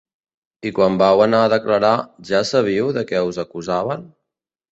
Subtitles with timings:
[0.67, 1.91] I quan vau anar a declarar,
[2.31, 4.09] ja sabíeu de què us acusaven?